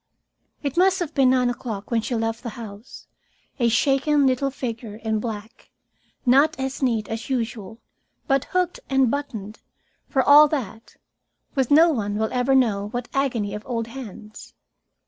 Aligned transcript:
It 0.63 0.77
must 0.77 0.97
have 0.97 1.13
been 1.13 1.29
nine 1.29 1.51
o'clock 1.51 1.91
when 1.91 2.01
she 2.01 2.15
left 2.15 2.41
the 2.41 2.49
house, 2.57 3.05
a 3.59 3.69
shaken 3.69 4.25
little 4.25 4.49
figure 4.49 4.95
in 4.95 5.19
black, 5.19 5.69
not 6.25 6.59
as 6.59 6.81
neat 6.81 7.07
as 7.07 7.29
usual, 7.29 7.79
but 8.25 8.45
hooked 8.45 8.79
and 8.89 9.11
buttoned, 9.11 9.59
for 10.09 10.23
all 10.23 10.47
that, 10.47 10.95
with 11.53 11.69
no 11.69 11.91
one 11.91 12.15
will 12.15 12.33
ever 12.33 12.55
know 12.55 12.87
what 12.89 13.09
agony 13.13 13.53
of 13.53 13.61
old 13.67 13.85
hands. 13.89 14.55